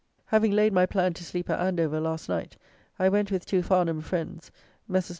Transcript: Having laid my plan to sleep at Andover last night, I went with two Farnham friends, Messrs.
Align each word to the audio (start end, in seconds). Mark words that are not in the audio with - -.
Having 0.29 0.53
laid 0.53 0.73
my 0.73 0.87
plan 0.87 1.13
to 1.13 1.23
sleep 1.23 1.47
at 1.47 1.59
Andover 1.59 1.99
last 1.99 2.27
night, 2.27 2.57
I 2.97 3.07
went 3.07 3.29
with 3.29 3.45
two 3.45 3.61
Farnham 3.61 4.01
friends, 4.01 4.49
Messrs. 4.87 5.09